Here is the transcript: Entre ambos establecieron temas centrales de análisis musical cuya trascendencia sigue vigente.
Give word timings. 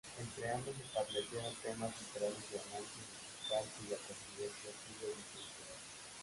Entre 0.19 0.49
ambos 0.51 0.73
establecieron 0.83 1.53
temas 1.61 1.95
centrales 1.95 2.43
de 2.51 2.57
análisis 2.57 3.05
musical 3.21 3.65
cuya 3.77 3.97
trascendencia 4.01 4.71
sigue 4.87 5.09
vigente. 5.13 5.41